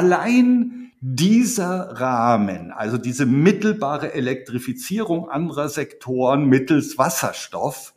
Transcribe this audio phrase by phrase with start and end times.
[0.00, 7.92] allein dieser Rahmen, also diese mittelbare Elektrifizierung anderer Sektoren mittels Wasserstoff,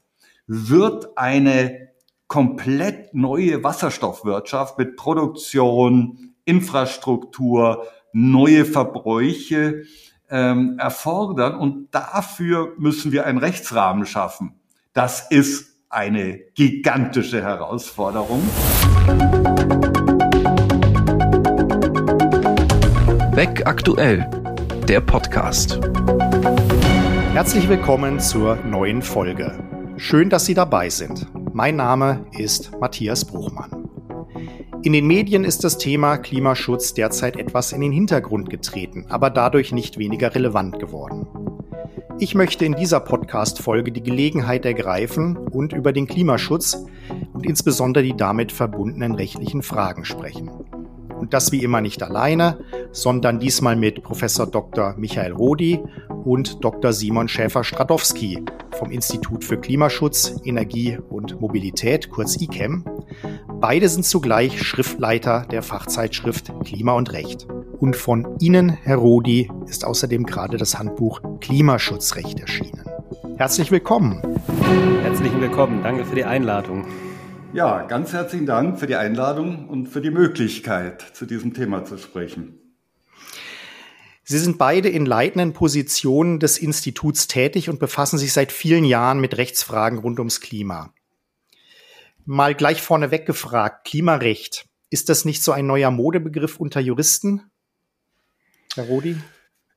[0.46, 1.92] wird eine
[2.28, 9.84] komplett neue Wasserstoffwirtschaft mit Produktion, Infrastruktur, neue Verbräuche
[10.30, 11.56] ähm, erfordern.
[11.56, 14.60] Und dafür müssen wir einen Rechtsrahmen schaffen.
[14.92, 18.44] Das ist eine gigantische Herausforderung.
[23.36, 24.30] Weg aktuell,
[24.88, 25.80] der Podcast.
[27.34, 29.58] Herzlich willkommen zur neuen Folge.
[29.98, 31.26] Schön, dass Sie dabei sind.
[31.52, 33.90] Mein Name ist Matthias Bruchmann.
[34.84, 39.72] In den Medien ist das Thema Klimaschutz derzeit etwas in den Hintergrund getreten, aber dadurch
[39.72, 41.26] nicht weniger relevant geworden.
[42.20, 46.86] Ich möchte in dieser Podcast-Folge die Gelegenheit ergreifen und über den Klimaschutz
[47.34, 50.52] und insbesondere die damit verbundenen rechtlichen Fragen sprechen.
[51.24, 52.60] Und das wie immer nicht alleine,
[52.94, 54.96] sondern diesmal mit Professor Dr.
[54.98, 55.82] Michael Rodi
[56.24, 56.94] und Dr.
[56.94, 58.46] Simon Schäfer-Stradowski
[58.78, 62.86] vom Institut für Klimaschutz, Energie und Mobilität, kurz ICEM.
[63.60, 67.48] Beide sind zugleich Schriftleiter der Fachzeitschrift Klima und Recht.
[67.80, 72.86] Und von Ihnen, Herr Rodi, ist außerdem gerade das Handbuch Klimaschutzrecht erschienen.
[73.38, 74.22] Herzlich willkommen.
[75.02, 75.84] Herzlich willkommen.
[75.84, 76.86] Danke für die Einladung.
[77.54, 81.98] Ja, ganz herzlichen Dank für die Einladung und für die Möglichkeit, zu diesem Thema zu
[81.98, 82.63] sprechen.
[84.24, 89.20] Sie sind beide in leitenden Positionen des Instituts tätig und befassen sich seit vielen Jahren
[89.20, 90.94] mit Rechtsfragen rund ums Klima.
[92.26, 97.52] Mal gleich vorneweg gefragt, Klimarecht, ist das nicht so ein neuer Modebegriff unter Juristen?
[98.76, 99.18] Herr Rodi?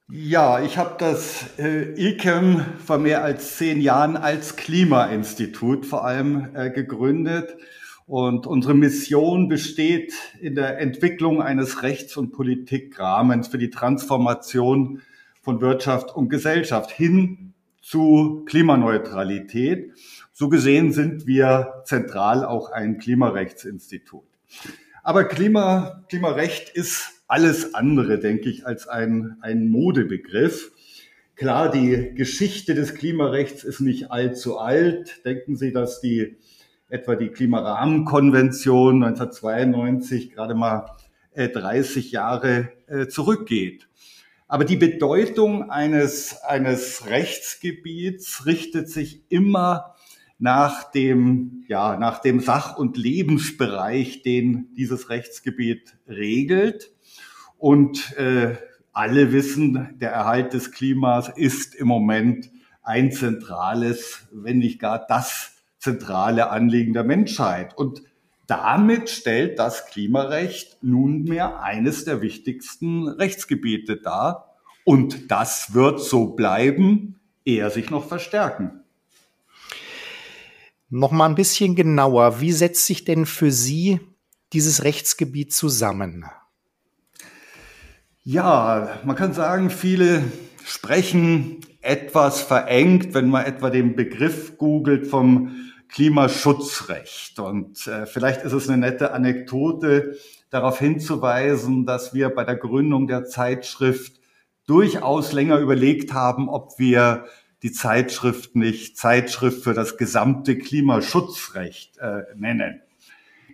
[0.08, 6.54] Ja, ich habe das äh, ICEM vor mehr als zehn Jahren als Klimainstitut vor allem
[6.54, 7.56] äh, gegründet.
[8.06, 15.02] Und unsere Mission besteht in der Entwicklung eines Rechts- und Politikrahmens für die Transformation
[15.42, 19.92] von Wirtschaft und Gesellschaft hin zu Klimaneutralität.
[20.32, 24.24] So gesehen sind wir zentral auch ein Klimarechtsinstitut.
[25.02, 30.70] Aber Klima, Klimarecht ist alles andere, denke ich, als ein, ein Modebegriff.
[31.34, 35.24] Klar, die Geschichte des Klimarechts ist nicht allzu alt.
[35.24, 36.36] Denken Sie, dass die
[36.88, 40.90] etwa die Klimarahmenkonvention 1992 gerade mal
[41.34, 43.88] 30 äh, Jahre äh, zurückgeht.
[44.48, 49.96] Aber die Bedeutung eines, eines Rechtsgebiets richtet sich immer
[50.38, 56.92] nach dem, ja, nach dem Sach- und Lebensbereich, den dieses Rechtsgebiet regelt.
[57.58, 58.56] Und äh,
[58.92, 62.50] alle wissen, der Erhalt des Klimas ist im Moment
[62.82, 65.55] ein zentrales, wenn nicht gar das
[65.86, 67.78] zentrale Anliegen der Menschheit.
[67.78, 68.02] Und
[68.48, 74.56] damit stellt das Klimarecht nunmehr eines der wichtigsten Rechtsgebiete dar.
[74.84, 78.80] Und das wird so bleiben, eher sich noch verstärken.
[80.88, 82.40] Noch mal ein bisschen genauer.
[82.40, 84.00] Wie setzt sich denn für Sie
[84.52, 86.24] dieses Rechtsgebiet zusammen?
[88.24, 90.24] Ja, man kann sagen, viele
[90.64, 95.54] sprechen etwas verengt, wenn man etwa den Begriff googelt vom
[95.88, 97.38] Klimaschutzrecht.
[97.38, 100.16] Und äh, vielleicht ist es eine nette Anekdote,
[100.50, 104.20] darauf hinzuweisen, dass wir bei der Gründung der Zeitschrift
[104.66, 107.26] durchaus länger überlegt haben, ob wir
[107.62, 112.82] die Zeitschrift nicht Zeitschrift für das gesamte Klimaschutzrecht äh, nennen.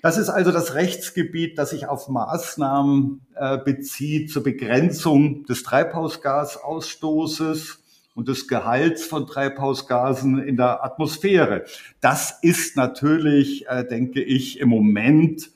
[0.03, 7.81] Das ist also das Rechtsgebiet, das sich auf Maßnahmen äh, bezieht zur Begrenzung des Treibhausgasausstoßes
[8.14, 11.64] und des Gehalts von Treibhausgasen in der Atmosphäre.
[12.00, 15.50] Das ist natürlich, äh, denke ich, im Moment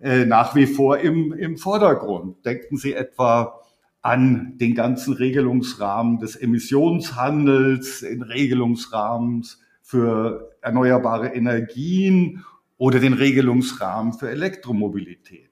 [0.00, 2.44] äh, nach wie vor im, im Vordergrund.
[2.44, 3.60] Denken Sie etwa
[4.02, 12.44] an den ganzen Regelungsrahmen des Emissionshandels, den Regelungsrahmens für erneuerbare Energien
[12.78, 15.50] oder den Regelungsrahmen für Elektromobilität.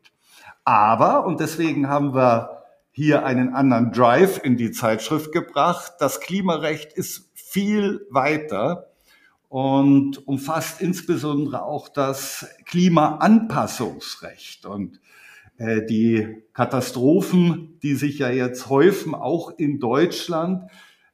[0.65, 2.58] Aber, und deswegen haben wir
[2.99, 8.91] hier einen anderen Drive in die Zeitschrift gebracht, das Klimarecht ist viel weiter
[9.49, 14.67] und umfasst insbesondere auch das Klimaanpassungsrecht.
[14.67, 15.01] Und
[15.59, 20.69] äh, die Katastrophen, die sich ja jetzt häufen, auch in Deutschland,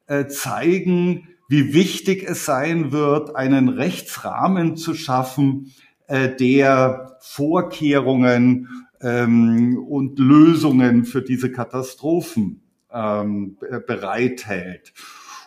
[0.06, 5.74] äh, zeigen, wie wichtig es sein wird, einen Rechtsrahmen zu schaffen,
[6.06, 14.92] äh, der Vorkehrungen ähm, und Lösungen für diese Katastrophen ähm, bereithält.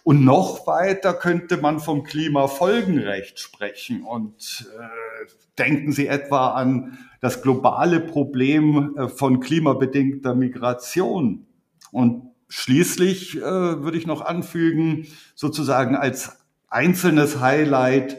[0.04, 4.04] Und noch weiter könnte man vom Klimafolgenrecht sprechen.
[4.04, 5.28] Und äh,
[5.58, 11.48] denken Sie etwa an das globale Problem äh, von klimabedingter Migration.
[11.92, 16.38] Und schließlich äh, würde ich noch anfügen, sozusagen als
[16.70, 18.18] einzelnes Highlight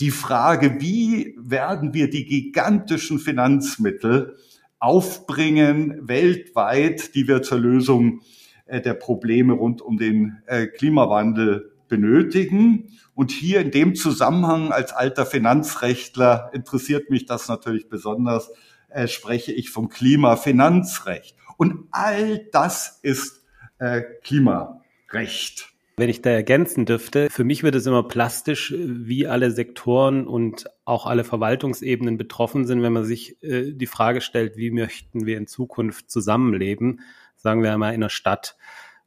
[0.00, 4.36] die Frage, wie werden wir die gigantischen Finanzmittel
[4.82, 8.20] aufbringen weltweit, die wir zur Lösung
[8.66, 12.88] äh, der Probleme rund um den äh, Klimawandel benötigen.
[13.14, 18.50] Und hier in dem Zusammenhang als alter Finanzrechtler interessiert mich das natürlich besonders,
[18.88, 21.36] äh, spreche ich vom Klimafinanzrecht.
[21.56, 23.44] Und all das ist
[23.78, 25.71] äh, Klimarecht.
[25.96, 30.64] Wenn ich da ergänzen dürfte, für mich wird es immer plastisch, wie alle Sektoren und
[30.84, 35.36] auch alle Verwaltungsebenen betroffen sind, wenn man sich äh, die Frage stellt, wie möchten wir
[35.36, 37.00] in Zukunft zusammenleben,
[37.36, 38.56] sagen wir einmal in einer Stadt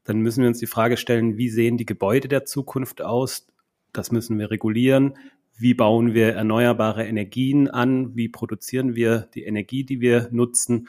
[0.05, 3.47] dann müssen wir uns die Frage stellen, wie sehen die Gebäude der Zukunft aus?
[3.91, 5.17] Das müssen wir regulieren.
[5.57, 8.15] Wie bauen wir erneuerbare Energien an?
[8.15, 10.87] Wie produzieren wir die Energie, die wir nutzen?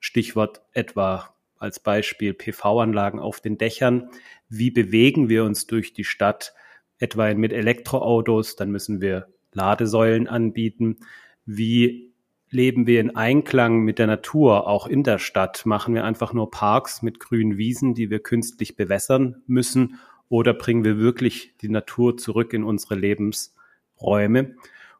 [0.00, 4.10] Stichwort etwa als Beispiel PV-Anlagen auf den Dächern.
[4.48, 6.54] Wie bewegen wir uns durch die Stadt,
[6.98, 8.56] etwa mit Elektroautos?
[8.56, 10.98] Dann müssen wir Ladesäulen anbieten.
[11.44, 12.12] Wie
[12.50, 15.66] leben wir in Einklang mit der Natur, auch in der Stadt?
[15.66, 19.98] Machen wir einfach nur Parks mit grünen Wiesen, die wir künstlich bewässern müssen?
[20.28, 24.56] Oder bringen wir wirklich die Natur zurück in unsere Lebensräume?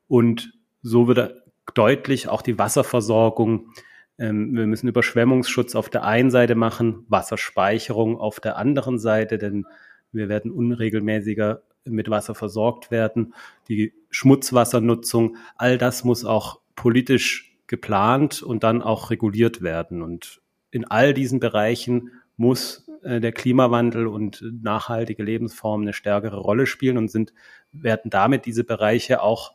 [0.06, 0.52] Und
[0.82, 1.43] so wird
[1.75, 3.72] deutlich auch die Wasserversorgung.
[4.19, 9.67] Ähm, wir müssen Überschwemmungsschutz auf der einen Seite machen, Wasserspeicherung auf der anderen Seite, denn
[10.12, 13.35] wir werden unregelmäßiger mit Wasser versorgt werden.
[13.69, 20.03] Die Schmutzwassernutzung, all das muss auch politisch geplant und dann auch reguliert werden.
[20.03, 26.67] Und in all diesen Bereichen muss äh, der Klimawandel und nachhaltige Lebensformen eine stärkere Rolle
[26.67, 27.32] spielen und sind,
[27.73, 29.53] werden damit diese Bereiche auch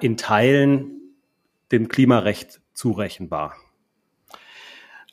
[0.00, 1.00] in Teilen
[1.72, 3.56] dem Klimarecht zurechenbar.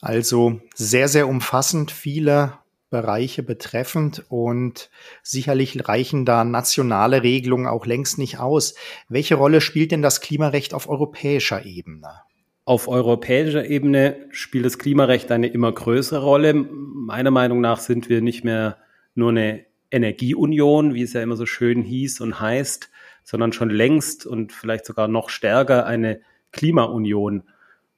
[0.02, 2.54] Also sehr, sehr umfassend viele
[2.90, 4.90] Bereiche betreffend und
[5.22, 8.76] sicherlich reichen da nationale Regelungen auch längst nicht aus.
[9.10, 12.22] Welche Rolle spielt denn das Klimarecht auf europäischer Ebene?
[12.64, 16.54] Auf europäischer Ebene spielt das Klimarecht eine immer größere Rolle.
[16.54, 18.78] Meiner Meinung nach sind wir nicht mehr
[19.16, 22.90] nur eine Energieunion, wie es ja immer so schön hieß und heißt,
[23.24, 26.22] sondern schon längst und vielleicht sogar noch stärker eine
[26.52, 27.44] Klimaunion.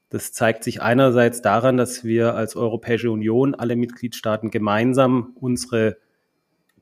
[0.10, 5.98] Das zeigt sich einerseits daran, dass wir als Europäische Union, alle Mitgliedstaaten gemeinsam unsere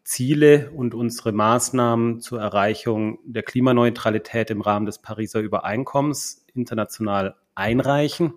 [0.03, 8.33] Ziele und unsere Maßnahmen zur Erreichung der Klimaneutralität im Rahmen des Pariser Übereinkommens international einreichen.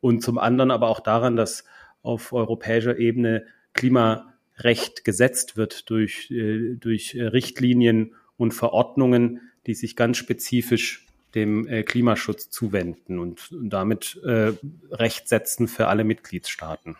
[0.00, 1.64] Und zum anderen aber auch daran, dass
[2.02, 3.44] auf europäischer Ebene
[3.74, 11.82] Klimarecht gesetzt wird durch, äh, durch Richtlinien und Verordnungen, die sich ganz spezifisch dem äh,
[11.82, 14.52] Klimaschutz zuwenden und damit äh,
[14.90, 16.96] Recht setzen für alle Mitgliedstaaten.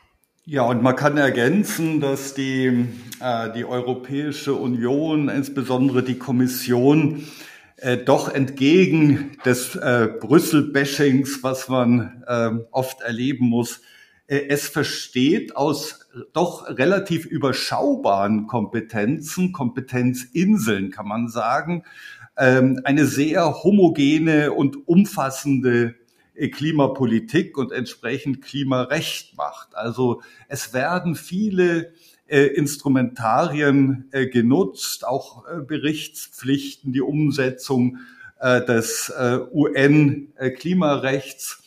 [0.46, 2.86] Ja, und man kann ergänzen, dass die,
[3.20, 7.26] äh, die Europäische Union, insbesondere die Kommission,
[7.76, 13.80] äh, doch entgegen des äh, Brüssel-Bashings, was man äh, oft erleben muss,
[14.26, 16.00] äh, es versteht aus
[16.32, 21.84] doch relativ überschaubaren Kompetenzen, Kompetenzinseln kann man sagen,
[22.36, 25.94] ähm, eine sehr homogene und umfassende
[26.34, 29.74] äh, Klimapolitik und entsprechend Klimarecht macht.
[29.74, 31.92] Also es werden viele
[32.26, 37.98] äh, Instrumentarien äh, genutzt, auch äh, Berichtspflichten, die Umsetzung
[38.40, 41.60] äh, des äh, UN-Klimarechts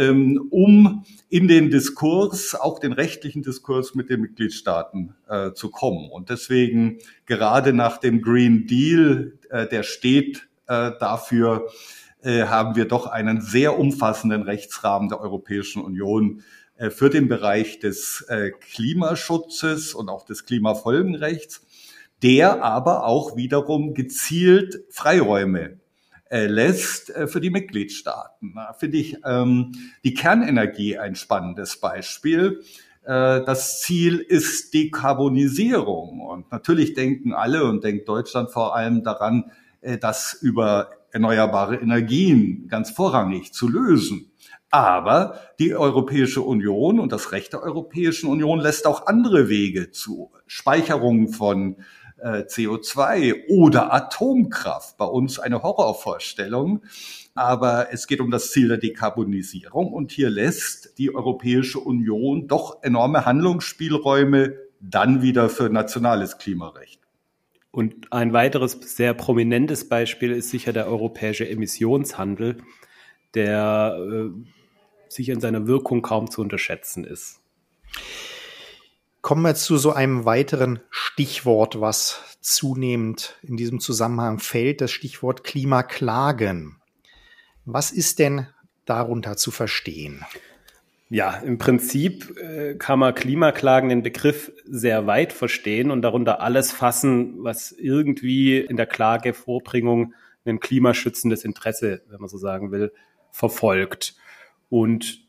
[0.00, 6.10] ähm, um in den Diskurs, auch den rechtlichen Diskurs mit den Mitgliedstaaten äh, zu kommen.
[6.10, 11.68] Und deswegen gerade nach dem Green Deal, äh, der steht äh, dafür,
[12.22, 16.42] äh, haben wir doch einen sehr umfassenden Rechtsrahmen der Europäischen Union
[16.76, 21.66] äh, für den Bereich des äh, Klimaschutzes und auch des Klimafolgenrechts,
[22.22, 25.79] der aber auch wiederum gezielt Freiräume
[26.30, 28.54] lässt äh, für die Mitgliedstaaten.
[28.78, 29.72] Finde ich ähm,
[30.04, 32.62] die Kernenergie ein spannendes Beispiel.
[33.02, 36.20] Äh, das Ziel ist Dekarbonisierung.
[36.20, 42.68] Und natürlich denken alle und denkt Deutschland vor allem daran, äh, das über erneuerbare Energien
[42.68, 44.30] ganz vorrangig zu lösen.
[44.70, 50.30] Aber die Europäische Union und das Recht der Europäischen Union lässt auch andere Wege zu.
[50.46, 51.76] Speicherung von
[52.22, 54.96] äh, CO2 oder Atomkraft.
[54.96, 56.82] Bei uns eine Horrorvorstellung.
[57.34, 62.82] Aber es geht um das Ziel der Dekarbonisierung und hier lässt die Europäische Union doch
[62.82, 67.00] enorme Handlungsspielräume dann wieder für nationales Klimarecht.
[67.70, 72.58] Und ein weiteres sehr prominentes Beispiel ist sicher der europäische Emissionshandel,
[73.34, 74.30] der äh,
[75.08, 77.40] sich in seiner Wirkung kaum zu unterschätzen ist.
[79.22, 85.44] Kommen wir zu so einem weiteren Stichwort, was zunehmend in diesem Zusammenhang fällt, das Stichwort
[85.44, 86.76] Klimaklagen.
[87.66, 88.46] Was ist denn
[88.86, 90.24] darunter zu verstehen?
[91.10, 96.72] Ja, im Prinzip äh, kann man Klimaklagen den Begriff sehr weit verstehen und darunter alles
[96.72, 100.14] fassen, was irgendwie in der Klagevorbringung
[100.46, 102.92] ein klimaschützendes Interesse, wenn man so sagen will,
[103.32, 104.14] verfolgt.
[104.68, 105.20] Und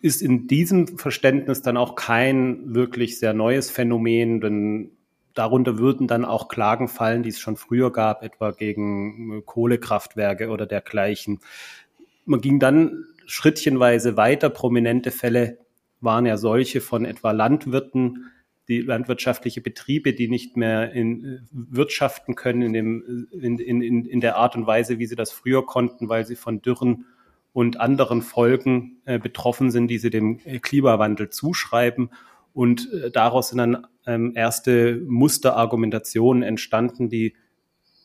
[0.00, 4.92] ist in diesem Verständnis dann auch kein wirklich sehr neues Phänomen, denn
[5.34, 10.66] darunter würden dann auch Klagen fallen, die es schon früher gab, etwa gegen Kohlekraftwerke oder
[10.66, 11.40] dergleichen.
[12.24, 14.50] Man ging dann schrittchenweise weiter.
[14.50, 15.58] Prominente Fälle
[16.00, 18.30] waren ja solche von etwa Landwirten,
[18.68, 24.20] die landwirtschaftliche Betriebe, die nicht mehr in, äh, wirtschaften können in, dem, in, in, in
[24.20, 27.04] der Art und Weise, wie sie das früher konnten, weil sie von Dürren
[27.52, 32.10] und anderen Folgen äh, betroffen sind, die sie dem äh, Klimawandel zuschreiben.
[32.52, 37.34] Und äh, daraus sind dann ähm, erste Musterargumentationen entstanden, die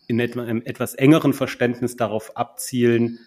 [0.07, 3.19] in etwa, einem etwas engeren Verständnis darauf abzielen,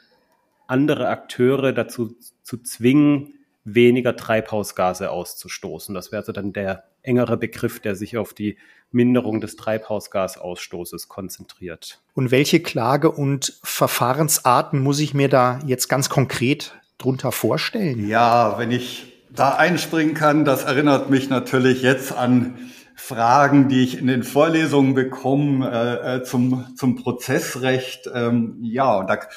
[0.66, 3.34] andere Akteure dazu zu zwingen,
[3.64, 5.94] weniger Treibhausgase auszustoßen.
[5.94, 8.56] Das wäre also dann der engere Begriff, der sich auf die
[8.90, 12.00] Minderung des Treibhausgasausstoßes konzentriert.
[12.14, 18.08] Und welche Klage- und Verfahrensarten muss ich mir da jetzt ganz konkret drunter vorstellen?
[18.08, 23.98] Ja, wenn ich da einspringen kann, das erinnert mich natürlich jetzt an Fragen, die ich
[23.98, 28.10] in den Vorlesungen bekomme äh, äh zum, zum Prozessrecht.
[28.12, 29.28] Ähm, ja, und da kann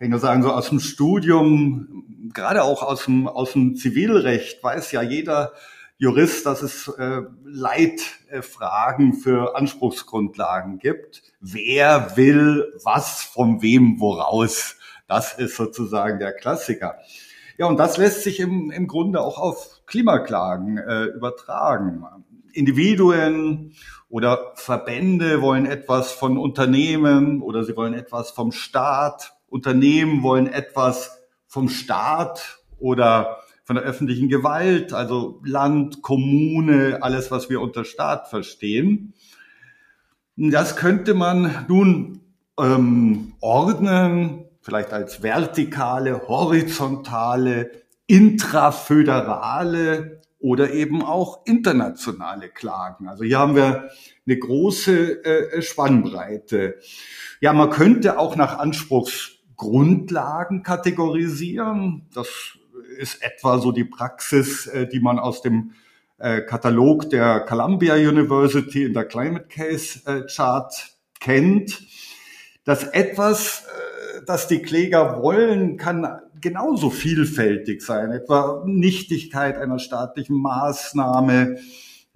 [0.00, 2.04] ich nur sagen, so aus dem Studium,
[2.34, 5.52] gerade auch aus dem, aus dem Zivilrecht, weiß ja jeder
[5.98, 11.22] Jurist, dass es äh, Leitfragen für Anspruchsgrundlagen gibt.
[11.40, 14.76] Wer will was von wem woraus?
[15.08, 16.96] Das ist sozusagen der Klassiker.
[17.58, 22.04] Ja, und das lässt sich im, im Grunde auch auf Klimaklagen äh, übertragen.
[22.52, 23.74] Individuen
[24.08, 31.22] oder Verbände wollen etwas von Unternehmen oder sie wollen etwas vom Staat Unternehmen wollen etwas
[31.46, 38.28] vom Staat oder von der öffentlichen Gewalt, also Land, Kommune, alles, was wir unter Staat
[38.28, 39.12] verstehen.
[40.36, 42.20] Das könnte man nun
[42.60, 47.72] ähm, ordnen, vielleicht als vertikale, horizontale,
[48.06, 53.08] intraföderale oder eben auch internationale Klagen.
[53.08, 53.90] Also hier haben wir
[54.26, 56.76] eine große äh, Spannbreite.
[57.40, 62.06] Ja, man könnte auch nach Anspruchs Grundlagen kategorisieren.
[62.14, 62.28] Das
[62.96, 65.72] ist etwa so die Praxis, äh, die man aus dem
[66.18, 70.72] äh, Katalog der Columbia University in der Climate Case äh, Chart
[71.20, 71.82] kennt.
[72.64, 73.64] Das etwas,
[74.26, 81.58] das die Kläger wollen, kann genauso vielfältig sein, etwa Nichtigkeit einer staatlichen Maßnahme,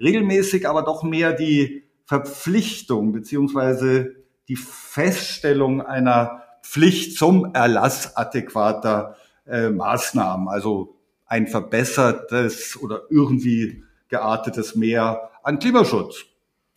[0.00, 4.16] regelmäßig aber doch mehr die Verpflichtung beziehungsweise
[4.48, 9.14] die Feststellung einer Pflicht zum Erlass adäquater
[9.50, 16.24] äh, Maßnahmen, also ein verbessertes oder irgendwie geartetes Mehr an Klimaschutz.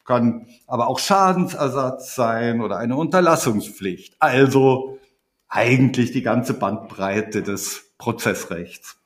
[0.05, 4.15] Kann aber auch Schadensersatz sein oder eine Unterlassungspflicht.
[4.19, 4.99] Also
[5.47, 8.97] eigentlich die ganze Bandbreite des Prozessrechts.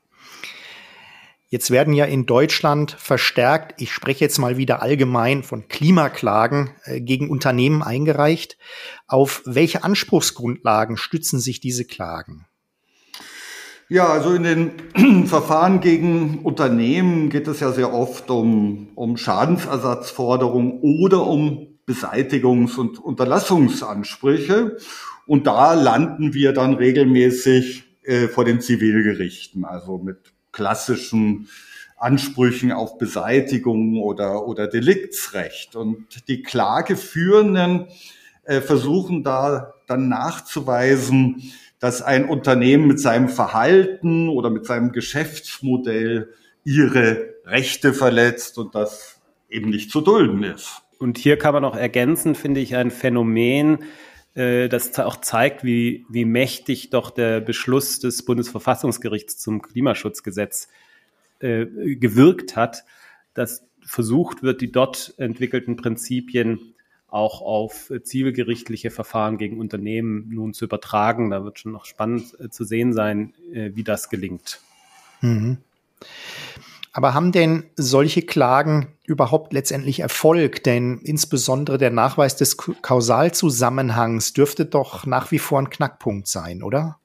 [1.49, 6.99] Jetzt werden ja in Deutschland verstärkt, ich spreche jetzt mal wieder allgemein von Klimaklagen äh,
[6.99, 8.57] gegen Unternehmen eingereicht.
[9.07, 12.46] Auf welche Anspruchsgrundlagen stützen sich diese Klagen?
[13.89, 20.79] Ja, also in den Verfahren gegen Unternehmen geht es ja sehr oft um, um Schadensersatzforderungen
[20.81, 24.75] oder um Beseitigungs- und Unterlassungsansprüche.
[25.25, 30.17] Und da landen wir dann regelmäßig äh, vor den Zivilgerichten, also mit
[30.51, 31.47] klassischen
[31.95, 35.77] Ansprüchen auf Beseitigung oder, oder Deliktsrecht.
[35.77, 37.87] Und die Klageführenden
[38.43, 46.33] äh, versuchen da dann nachzuweisen, dass ein Unternehmen mit seinem Verhalten oder mit seinem Geschäftsmodell
[46.63, 50.81] ihre Rechte verletzt und das eben nicht zu dulden ist.
[50.99, 53.79] Und hier kann man auch ergänzen, finde ich, ein Phänomen,
[54.33, 60.67] äh, das auch zeigt, wie, wie mächtig doch der Beschluss des Bundesverfassungsgerichts zum Klimaschutzgesetz
[61.39, 62.83] äh, gewirkt hat,
[63.33, 66.73] dass versucht wird, die dort entwickelten Prinzipien
[67.07, 71.29] auch auf zivilgerichtliche Verfahren gegen Unternehmen nun zu übertragen.
[71.29, 74.61] Da wird schon noch spannend äh, zu sehen sein, äh, wie das gelingt.
[75.21, 75.57] Mhm.
[76.91, 80.63] Aber haben denn solche Klagen überhaupt letztendlich Erfolg?
[80.63, 86.97] Denn insbesondere der Nachweis des Kausalzusammenhangs dürfte doch nach wie vor ein Knackpunkt sein, oder?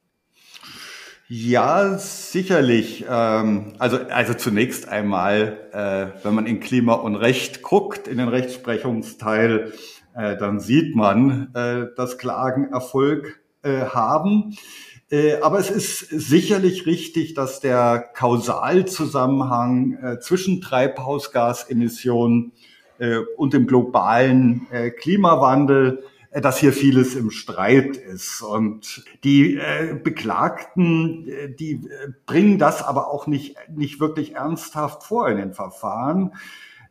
[1.34, 3.06] Ja, sicherlich.
[3.08, 8.28] Ähm, also, also zunächst einmal, äh, wenn man in Klima und Recht guckt, in den
[8.28, 9.72] Rechtsprechungsteil,
[10.14, 14.56] äh, dann sieht man, äh, dass Klagen Erfolg haben.
[15.42, 22.50] Aber es ist sicherlich richtig, dass der Kausalzusammenhang zwischen Treibhausgasemissionen
[23.36, 24.66] und dem globalen
[24.98, 26.02] Klimawandel
[26.40, 28.42] dass hier vieles im Streit ist.
[28.42, 35.02] Und die äh, Beklagten, äh, die äh, bringen das aber auch nicht, nicht wirklich ernsthaft
[35.02, 36.32] vor in den Verfahren.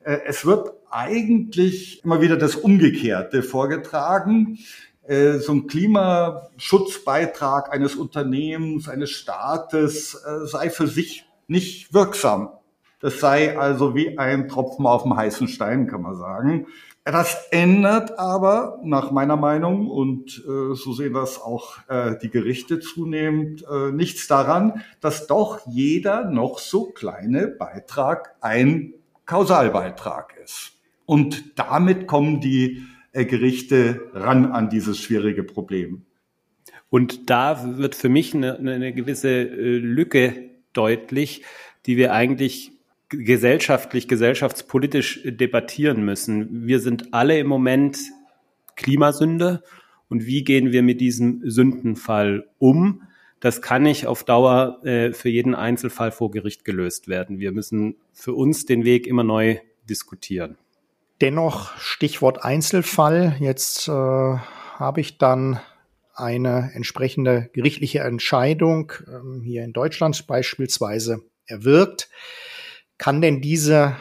[0.03, 4.59] Äh, es wird eigentlich immer wieder das Umgekehrte vorgetragen.
[5.03, 10.11] Äh, so ein Klimaschutzbeitrag eines Unternehmens, eines Staates
[10.43, 12.49] sei für sich nicht wirksam.
[12.99, 16.67] Das sei also wie ein Tropfen auf dem heißen Stein, kann man sagen.
[17.03, 22.79] Das ändert aber nach meiner Meinung, und äh, so sehen das auch äh, die Gerichte
[22.79, 28.93] zunehmend, äh, nichts daran, dass doch jeder noch so kleine Beitrag ein
[29.25, 30.73] Kausalbeitrag ist.
[31.05, 36.05] Und damit kommen die äh, Gerichte ran an dieses schwierige Problem.
[36.91, 41.43] Und da wird für mich eine, eine gewisse äh, Lücke deutlich,
[41.87, 42.73] die wir eigentlich
[43.11, 46.65] gesellschaftlich, gesellschaftspolitisch debattieren müssen.
[46.67, 47.99] Wir sind alle im Moment
[48.75, 49.63] Klimasünde
[50.09, 53.03] und wie gehen wir mit diesem Sündenfall um?
[53.39, 57.39] Das kann nicht auf Dauer äh, für jeden Einzelfall vor Gericht gelöst werden.
[57.39, 59.57] Wir müssen für uns den Weg immer neu
[59.89, 60.57] diskutieren.
[61.21, 63.35] Dennoch Stichwort Einzelfall.
[63.39, 65.59] Jetzt äh, habe ich dann
[66.13, 72.09] eine entsprechende gerichtliche Entscheidung ähm, hier in Deutschland beispielsweise erwirkt.
[73.01, 73.95] Kann denn diese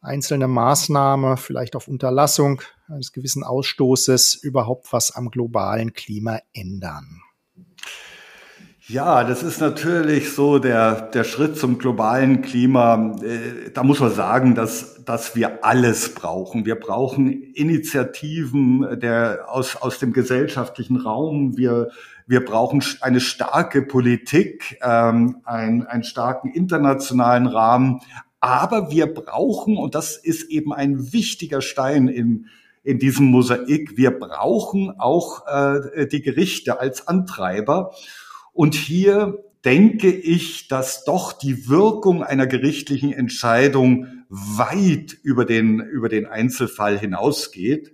[0.00, 7.20] einzelne Maßnahme vielleicht auf Unterlassung eines gewissen Ausstoßes überhaupt was am globalen Klima ändern?
[8.86, 13.18] Ja, das ist natürlich so der, der Schritt zum globalen Klima.
[13.22, 16.64] Äh, da muss man sagen, dass, dass wir alles brauchen.
[16.64, 21.58] Wir brauchen Initiativen der, aus, aus dem gesellschaftlichen Raum.
[21.58, 21.90] Wir,
[22.26, 28.00] wir brauchen eine starke Politik, ähm, einen, einen starken internationalen Rahmen,
[28.40, 32.46] aber wir brauchen, und das ist eben ein wichtiger Stein in,
[32.84, 37.92] in diesem Mosaik, wir brauchen auch äh, die Gerichte als Antreiber.
[38.52, 46.08] Und hier denke ich, dass doch die Wirkung einer gerichtlichen Entscheidung weit über den, über
[46.08, 47.92] den Einzelfall hinausgeht.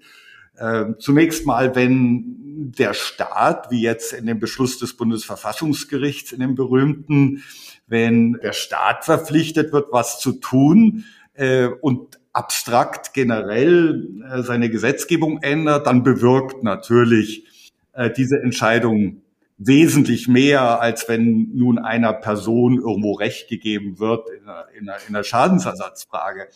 [0.57, 6.55] Äh, zunächst mal, wenn der Staat, wie jetzt in dem Beschluss des Bundesverfassungsgerichts, in dem
[6.55, 7.43] berühmten,
[7.87, 15.43] wenn der Staat verpflichtet wird, was zu tun äh, und abstrakt generell äh, seine Gesetzgebung
[15.43, 19.23] ändert, dann bewirkt natürlich äh, diese Entscheidung
[19.57, 24.99] wesentlich mehr, als wenn nun einer Person irgendwo Recht gegeben wird in einer, in einer,
[25.09, 26.49] in einer Schadensersatzfrage.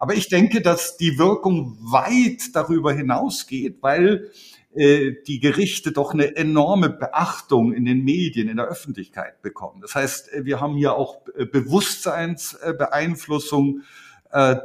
[0.00, 4.30] Aber ich denke, dass die Wirkung weit darüber hinausgeht, weil
[4.74, 9.80] die Gerichte doch eine enorme Beachtung in den Medien, in der Öffentlichkeit bekommen.
[9.80, 13.80] Das heißt, äh, wir haben hier auch äh, Bewusstseinsbeeinflussung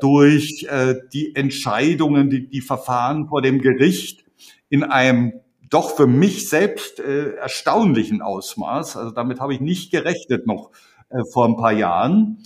[0.01, 0.67] durch
[1.13, 4.25] die Entscheidungen, die, die Verfahren vor dem Gericht
[4.67, 5.39] in einem
[5.69, 8.97] doch für mich selbst erstaunlichen Ausmaß.
[8.97, 10.71] Also damit habe ich nicht gerechnet noch
[11.31, 12.39] vor ein paar Jahren.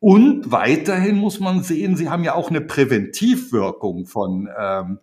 [0.00, 5.00] Und weiterhin muss man sehen, sie haben ja auch eine Präventivwirkung von ähm, äh,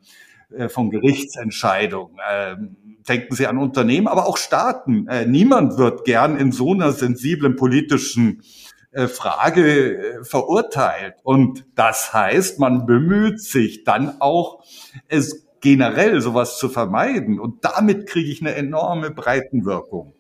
[0.70, 2.18] von Gerichtsentscheidungen.
[2.30, 2.76] Ähm,
[3.08, 5.08] denken Sie an Unternehmen, aber auch Staaten.
[5.08, 8.42] Äh, niemand wird gern in so einer sensiblen politischen
[8.92, 11.16] äh, Frage verurteilt.
[11.24, 14.64] Und das heißt, man bemüht sich dann auch,
[15.08, 17.40] es generell sowas zu vermeiden.
[17.40, 20.14] Und damit kriege ich eine enorme Breitenwirkung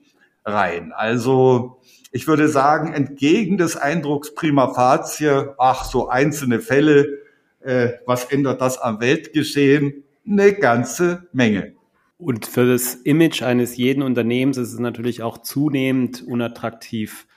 [0.45, 0.91] rein.
[0.93, 7.19] Also ich würde sagen, entgegen des Eindrucks prima facie, ach, so einzelne Fälle,
[7.61, 10.03] äh, was ändert das am Weltgeschehen?
[10.29, 11.73] Eine ganze Menge.
[12.17, 17.27] Und für das Image eines jeden Unternehmens ist es natürlich auch zunehmend unattraktiv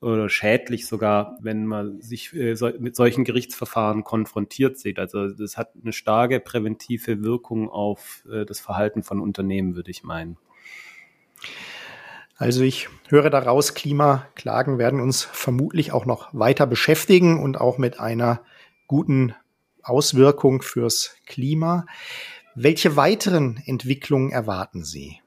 [0.00, 4.98] oder schädlich sogar, wenn man sich äh, mit solchen Gerichtsverfahren konfrontiert sieht.
[4.98, 10.02] Also das hat eine starke präventive Wirkung auf äh, das Verhalten von Unternehmen, würde ich
[10.02, 10.38] meinen.
[12.36, 18.00] Also ich höre daraus, Klimaklagen werden uns vermutlich auch noch weiter beschäftigen und auch mit
[18.00, 18.40] einer
[18.88, 19.34] guten
[19.82, 21.86] Auswirkung fürs Klima.
[22.54, 25.20] Welche weiteren Entwicklungen erwarten Sie?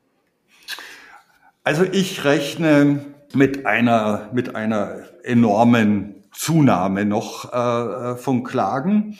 [1.63, 9.17] Also ich rechne mit einer, mit einer enormen Zunahme noch äh, von Klagen.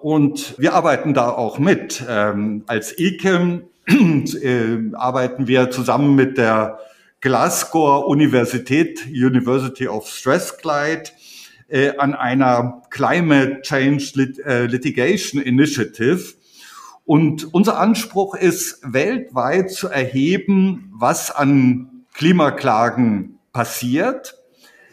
[0.00, 2.04] Und wir arbeiten da auch mit.
[2.08, 6.78] Ähm, als ICEM äh, arbeiten wir zusammen mit der
[7.20, 11.10] Glasgow Universität, University of Strathclyde,
[11.72, 16.34] äh, an einer Climate Change Lit äh, Litigation Initiative.
[17.04, 24.38] Und unser Anspruch ist, weltweit zu erheben, was an Klimaklagen passiert,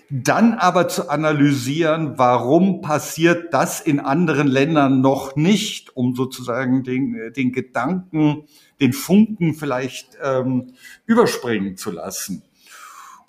[0.10, 7.34] dann aber zu analysieren, warum passiert das in anderen Ländern noch nicht, um sozusagen den,
[7.36, 8.46] den Gedanken,
[8.80, 10.74] den Funken vielleicht ähm,
[11.06, 12.42] überspringen zu lassen.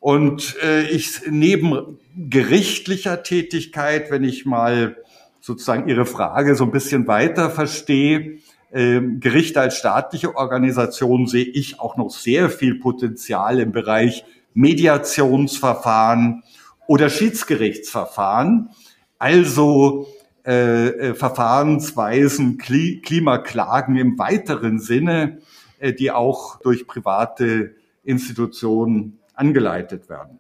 [0.01, 4.97] Und äh, ich neben gerichtlicher Tätigkeit, wenn ich mal
[5.41, 8.39] sozusagen Ihre Frage so ein bisschen weiter verstehe,
[8.73, 16.43] äh, Gerichte als staatliche Organisation sehe ich auch noch sehr viel Potenzial im Bereich Mediationsverfahren
[16.87, 18.71] oder Schiedsgerichtsverfahren,
[19.19, 20.09] also
[20.47, 25.39] äh, äh, Verfahrensweisen, Kli Klimaklagen im weiteren Sinne,
[25.79, 30.39] äh, die auch durch private Institutionen angeleitet werden.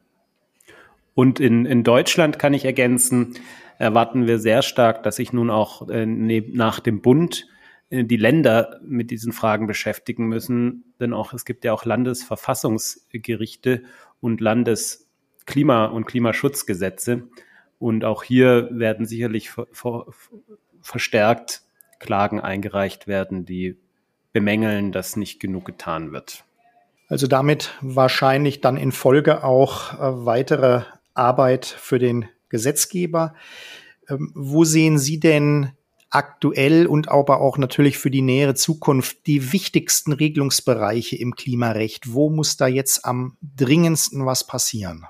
[1.14, 3.34] Und in, in Deutschland kann ich ergänzen,
[3.78, 7.48] erwarten wir sehr stark, dass sich nun auch äh, nach dem Bund
[7.88, 13.82] äh, die Länder mit diesen Fragen beschäftigen müssen, denn auch es gibt ja auch Landesverfassungsgerichte
[14.20, 15.08] und Landes
[15.46, 17.28] Klima- und Klimaschutzgesetze.
[17.78, 19.50] Und auch hier werden sicherlich
[20.82, 21.62] verstärkt
[21.98, 23.76] Klagen eingereicht werden, die
[24.32, 26.44] bemängeln, dass nicht genug getan wird.
[27.10, 33.34] Also damit wahrscheinlich dann in Folge auch äh, weitere Arbeit für den Gesetzgeber.
[34.08, 35.72] Ähm, wo sehen Sie denn
[36.08, 42.14] aktuell und aber auch natürlich für die nähere Zukunft die wichtigsten Regelungsbereiche im Klimarecht?
[42.14, 45.04] Wo muss da jetzt am dringendsten was passieren?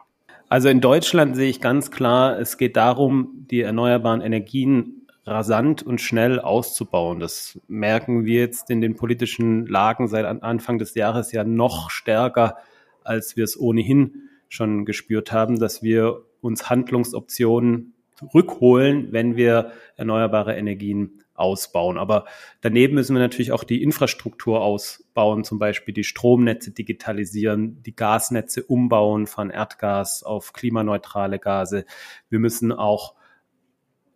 [0.48, 6.00] Also in Deutschland sehe ich ganz klar, es geht darum, die erneuerbaren Energien rasant und
[6.00, 7.20] schnell auszubauen.
[7.20, 12.56] Das merken wir jetzt in den politischen Lagen seit Anfang des Jahres ja noch stärker,
[13.04, 17.94] als wir es ohnehin schon gespürt haben, dass wir uns Handlungsoptionen
[18.34, 21.96] rückholen, wenn wir erneuerbare Energien ausbauen.
[21.96, 22.26] Aber
[22.60, 28.62] daneben müssen wir natürlich auch die Infrastruktur ausbauen, zum Beispiel die Stromnetze digitalisieren, die Gasnetze
[28.62, 31.86] umbauen von Erdgas auf klimaneutrale Gase.
[32.28, 33.14] Wir müssen auch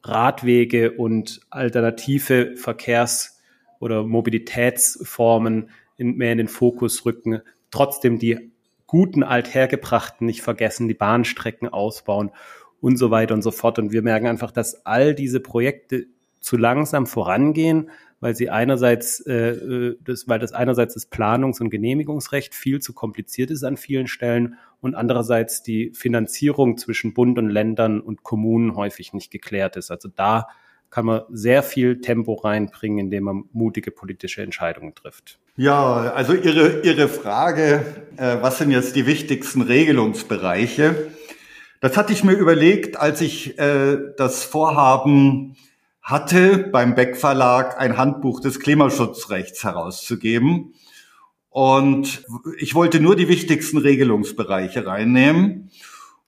[0.05, 3.41] Radwege und alternative Verkehrs-
[3.81, 7.41] oder Mobilitätsformen in, mehr in den Fokus rücken.
[7.71, 8.53] Trotzdem die
[8.87, 12.31] guten althergebrachten nicht vergessen, die Bahnstrecken ausbauen
[12.81, 13.79] und so weiter und so fort.
[13.79, 16.07] Und wir merken einfach, dass all diese Projekte
[16.41, 17.91] zu langsam vorangehen,
[18.25, 22.95] weil sie einerseits, äh, äh, das, weil das einerseits das Planungs- und Genehmigungsrecht viel zu
[22.95, 28.77] kompliziert ist an vielen Stellen und andererseits die Finanzierung zwischen Bund und Ländern und Kommunen
[28.77, 29.91] häufig nicht geklärt ist.
[29.91, 30.49] Also da
[30.89, 35.39] kann man sehr viel Tempo reinbringen, indem man mutige politische Entscheidungen trifft.
[35.57, 37.85] Ja, also Ihre, Ihre Frage,
[38.17, 41.11] äh, was sind jetzt die wichtigsten Regelungsbereiche?
[41.83, 45.57] Das hatte ich mir überlegt, als ich äh, das Vorhaben
[46.05, 50.75] hatte beim Beck Verlag ein Handbuch des Klimaschutzrechts herauszugeben.
[51.49, 52.25] Und
[52.59, 55.71] ich wollte nur die wichtigsten Regelungsbereiche reinnehmen.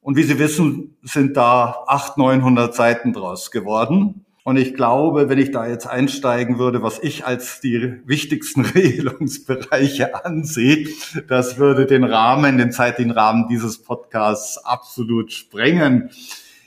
[0.01, 4.25] Und wie Sie wissen, sind da 800, 900 Seiten draus geworden.
[4.45, 10.25] Und ich glaube, wenn ich da jetzt einsteigen würde, was ich als die wichtigsten Regelungsbereiche
[10.25, 10.89] ansehe,
[11.29, 16.11] das würde den Rahmen, den zeitlichen Rahmen dieses Podcasts absolut sprengen.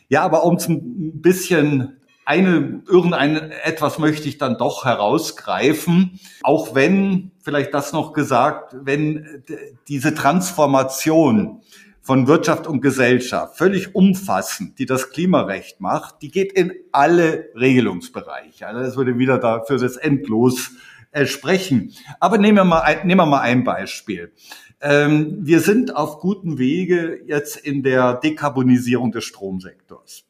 [0.09, 6.75] Ja, aber um es ein bisschen eine, irgendein etwas möchte ich dann doch herausgreifen, auch
[6.75, 9.43] wenn, vielleicht das noch gesagt, wenn
[9.87, 11.63] diese Transformation
[12.03, 18.67] von Wirtschaft und Gesellschaft völlig umfassend, die das Klimarecht macht, die geht in alle Regelungsbereiche.
[18.67, 20.73] Also das würde wieder dafür das endlos
[21.09, 21.93] äh, sprechen.
[22.19, 24.33] Aber nehmen wir mal, ein, nehmen wir mal ein Beispiel.
[24.81, 30.28] Ähm, wir sind auf gutem Wege jetzt in der Dekarbonisierung des Stromsektors.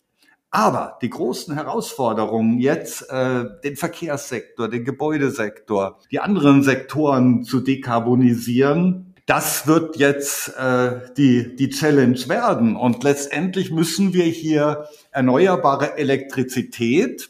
[0.52, 9.14] Aber die großen Herausforderungen jetzt, äh, den Verkehrssektor, den Gebäudesektor, die anderen Sektoren zu dekarbonisieren,
[9.28, 12.76] das wird jetzt äh, die, die Challenge werden.
[12.76, 17.30] Und letztendlich müssen wir hier erneuerbare Elektrizität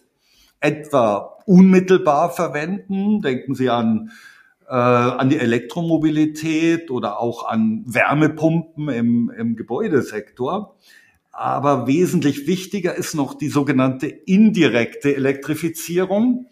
[0.62, 3.21] etwa unmittelbar verwenden.
[3.21, 4.12] Denken Sie an
[4.69, 10.75] äh, an die Elektromobilität oder auch an Wärmepumpen im, im Gebäudesektor.
[11.31, 16.47] Aber wesentlich wichtiger ist noch die sogenannte indirekte Elektrifizierung.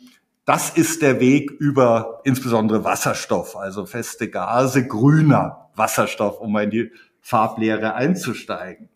[0.45, 6.91] Das ist der Weg über insbesondere Wasserstoff, also feste Gase, grüner Wasserstoff, um in die
[7.19, 8.89] Farblehre einzusteigen.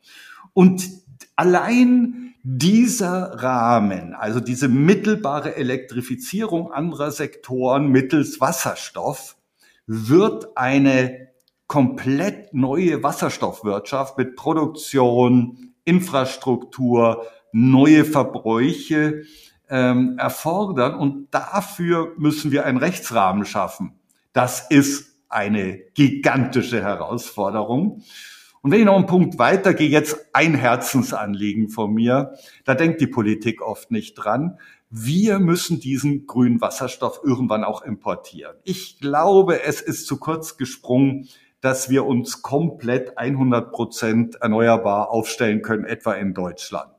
[0.53, 0.87] Und
[1.35, 9.35] allein dieser Rahmen, also diese mittelbare Elektrifizierung anderer Sektoren mittels Wasserstoff,
[9.85, 11.29] wird eine
[11.67, 19.23] komplett neue Wasserstoffwirtschaft mit Produktion, Infrastruktur, neue Verbräuche
[19.69, 20.95] ähm, erfordern.
[20.95, 23.99] Und dafür müssen wir einen Rechtsrahmen schaffen.
[24.33, 28.03] Das ist eine gigantische Herausforderung.
[28.61, 33.07] Und wenn ich noch einen Punkt weitergehe, jetzt ein Herzensanliegen von mir, da denkt die
[33.07, 34.59] Politik oft nicht dran.
[34.89, 38.55] Wir müssen diesen grünen Wasserstoff irgendwann auch importieren.
[38.63, 41.27] Ich glaube, es ist zu kurz gesprungen,
[41.61, 46.91] dass wir uns komplett 100 Prozent erneuerbar aufstellen können, etwa in Deutschland.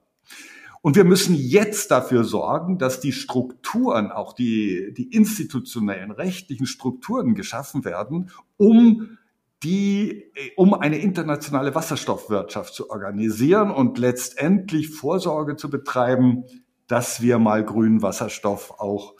[0.81, 7.35] Und wir müssen jetzt dafür sorgen, dass die Strukturen, auch die, die institutionellen rechtlichen Strukturen
[7.35, 9.18] geschaffen werden, um
[9.62, 16.44] die, um eine internationale Wasserstoffwirtschaft zu organisieren und letztendlich Vorsorge zu betreiben,
[16.88, 19.14] dass wir mal grünen Wasserstoff auch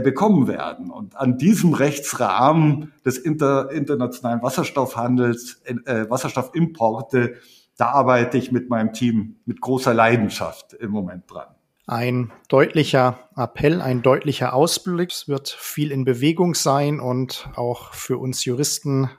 [0.00, 0.90] bekommen werden.
[0.90, 7.34] Und an diesem Rechtsrahmen des inter, internationalen Wasserstoffhandels, äh, Wasserstoffimporte,
[7.76, 11.48] da arbeite ich mit meinem Team mit großer Leidenschaft im Moment dran.
[11.86, 15.10] Ein deutlicher Appell, ein deutlicher Ausblick.
[15.10, 19.10] Es wird viel in Bewegung sein und auch für uns Juristen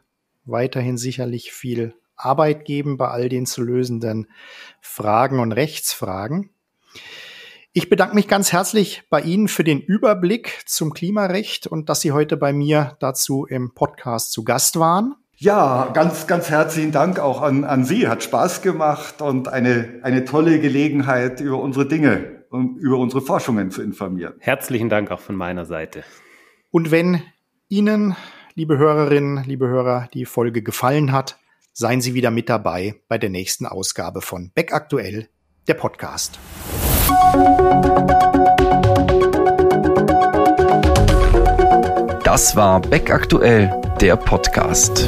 [0.45, 4.27] weiterhin sicherlich viel Arbeit geben bei all den zu lösenden
[4.81, 6.51] Fragen und Rechtsfragen.
[7.75, 12.11] Ich bedanke mich ganz herzlich bei Ihnen für den Überblick zum Klimarecht und dass Sie
[12.11, 15.15] heute bei mir dazu im Podcast zu Gast waren.
[15.37, 18.07] Ja, ganz, ganz herzlichen Dank auch an, an Sie.
[18.07, 23.71] Hat Spaß gemacht und eine, eine tolle Gelegenheit, über unsere Dinge und über unsere Forschungen
[23.71, 24.35] zu informieren.
[24.37, 26.03] Herzlichen Dank auch von meiner Seite.
[26.69, 27.23] Und wenn
[27.69, 28.15] Ihnen
[28.53, 31.39] liebe Hörerinnen, liebe Hörer, die Folge gefallen hat,
[31.73, 35.27] seien Sie wieder mit dabei bei der nächsten Ausgabe von Beck Aktuell,
[35.67, 36.37] der Podcast.
[42.23, 45.05] Das war Beck Aktuell, der Podcast.